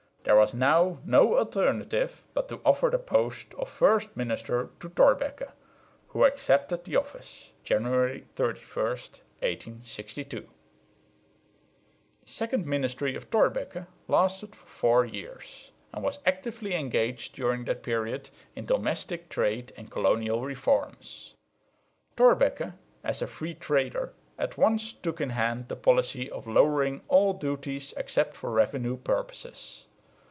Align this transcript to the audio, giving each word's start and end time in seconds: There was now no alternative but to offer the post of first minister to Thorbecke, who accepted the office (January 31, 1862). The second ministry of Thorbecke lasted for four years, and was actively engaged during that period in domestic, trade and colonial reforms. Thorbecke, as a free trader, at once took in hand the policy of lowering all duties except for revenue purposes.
There 0.23 0.35
was 0.39 0.53
now 0.53 0.99
no 1.03 1.35
alternative 1.37 2.23
but 2.35 2.47
to 2.49 2.61
offer 2.63 2.89
the 2.91 2.99
post 2.99 3.55
of 3.55 3.67
first 3.67 4.15
minister 4.15 4.69
to 4.79 4.87
Thorbecke, 4.87 5.51
who 6.09 6.23
accepted 6.25 6.83
the 6.83 6.95
office 6.95 7.51
(January 7.63 8.27
31, 8.35 8.85
1862). 9.41 10.41
The 12.23 12.29
second 12.29 12.67
ministry 12.67 13.15
of 13.15 13.29
Thorbecke 13.31 13.87
lasted 14.07 14.55
for 14.55 14.65
four 14.67 15.05
years, 15.05 15.71
and 15.91 16.03
was 16.03 16.19
actively 16.25 16.75
engaged 16.75 17.33
during 17.35 17.65
that 17.65 17.81
period 17.83 18.29
in 18.55 18.67
domestic, 18.67 19.27
trade 19.27 19.73
and 19.75 19.89
colonial 19.91 20.41
reforms. 20.43 21.33
Thorbecke, 22.15 22.73
as 23.03 23.23
a 23.23 23.27
free 23.27 23.55
trader, 23.55 24.13
at 24.37 24.55
once 24.55 24.93
took 24.93 25.19
in 25.19 25.31
hand 25.31 25.67
the 25.67 25.75
policy 25.75 26.29
of 26.29 26.45
lowering 26.47 27.01
all 27.07 27.33
duties 27.33 27.93
except 27.97 28.35
for 28.35 28.51
revenue 28.51 28.97
purposes. 28.97 29.87